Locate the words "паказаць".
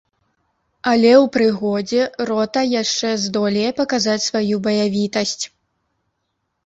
3.83-4.19